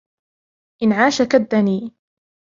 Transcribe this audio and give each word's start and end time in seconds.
إنْ 0.83 0.93
عَاشَ 0.93 1.21
كَدَّنِي 1.21 1.95